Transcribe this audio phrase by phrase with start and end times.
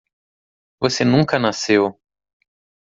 [0.81, 2.01] Você nunca nasceu.